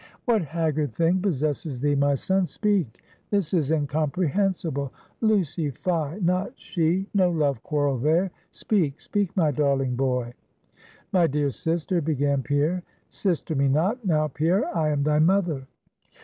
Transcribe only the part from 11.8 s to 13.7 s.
began Pierre. 'Sister me